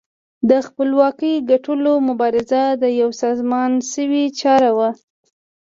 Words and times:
د 0.49 0.51
خپلواکۍ 0.67 1.33
ګټلو 1.51 1.93
مبارزه 2.09 2.63
یوه 3.01 3.15
سازمان 3.23 3.71
شوې 3.91 4.23
چاره 4.39 4.71
وه. 4.77 4.89